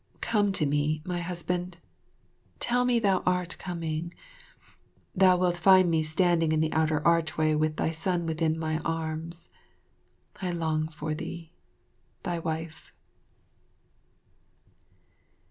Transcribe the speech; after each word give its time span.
Come 0.19 0.51
to 0.53 0.65
me, 0.65 1.03
my 1.05 1.19
husband. 1.19 1.77
Tell 2.59 2.85
me 2.85 2.97
thou 2.97 3.21
art 3.23 3.55
coming. 3.59 4.11
Thou 5.13 5.37
wilt 5.37 5.57
find 5.57 5.91
me 5.91 6.01
standing 6.01 6.51
in 6.51 6.59
the 6.59 6.73
outer 6.73 7.05
archway 7.05 7.53
with 7.53 7.75
thy 7.75 7.91
son 7.91 8.25
within 8.25 8.57
mine 8.57 8.81
arms. 8.83 9.47
I 10.41 10.49
long 10.49 10.87
for 10.87 11.13
thee. 11.13 11.51
Thy 12.23 12.39
Wife. 12.39 12.91